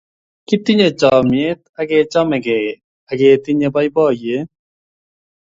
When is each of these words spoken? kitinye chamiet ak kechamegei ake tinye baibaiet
kitinye 0.47 0.87
chamiet 0.99 1.59
ak 1.79 1.87
kechamegei 1.89 2.69
ake 3.11 3.27
tinye 3.43 3.67
baibaiet 3.75 4.47